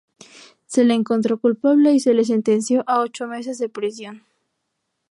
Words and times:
Se 0.65 0.83
le 0.83 0.95
encontró 0.95 1.39
culpable 1.39 1.93
y 1.93 1.99
se 1.99 2.15
le 2.15 2.23
sentenció 2.23 2.83
a 2.87 3.01
ocho 3.01 3.27
meses 3.27 3.59
de 3.59 3.69
prisión. 3.69 4.23